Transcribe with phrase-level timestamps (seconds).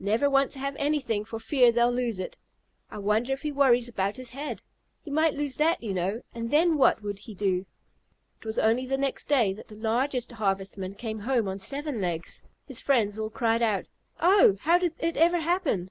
[0.00, 2.36] Never want to have anything for fear they'll lose it.
[2.90, 4.60] I wonder if he worries about his head?
[5.00, 7.66] He might lose that, you know, and then what would he do?"
[8.40, 12.42] It was only the next day that the largest Harvestman came home on seven legs.
[12.66, 13.86] His friends all cried out,
[14.18, 15.88] "Oh, how did it ever happen?"